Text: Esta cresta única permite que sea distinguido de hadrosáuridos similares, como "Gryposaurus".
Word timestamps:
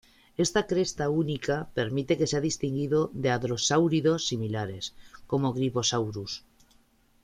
Esta 0.45 0.61
cresta 0.71 1.05
única 1.23 1.57
permite 1.77 2.17
que 2.19 2.29
sea 2.31 2.45
distinguido 2.49 2.99
de 3.21 3.29
hadrosáuridos 3.29 4.25
similares, 4.29 4.83
como 5.29 5.53
"Gryposaurus". 5.57 6.33